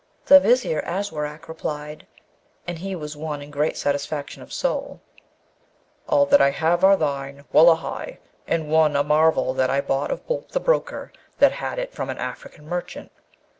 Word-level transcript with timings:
The 0.25 0.39
Vizier 0.39 0.79
Aswarak 0.81 1.47
replied, 1.47 2.07
and 2.67 2.79
he 2.79 2.95
was 2.95 3.15
one 3.15 3.39
in 3.39 3.51
great 3.51 3.77
satisfaction 3.77 4.41
of 4.41 4.51
soul, 4.51 4.99
'All 6.09 6.25
that 6.25 6.41
I 6.41 6.49
have 6.49 6.83
are 6.83 6.97
thine. 6.97 7.45
Wullahy! 7.53 8.17
and 8.47 8.71
one, 8.71 8.95
a 8.95 9.03
marvel, 9.03 9.53
that 9.53 9.69
I 9.69 9.79
bought 9.79 10.09
of 10.09 10.25
Boolp 10.25 10.53
the 10.53 10.59
broker, 10.59 11.13
that 11.37 11.51
had 11.51 11.77
it 11.77 11.93
from 11.93 12.09
an 12.09 12.17
African 12.17 12.67
merchant.' 12.67 13.11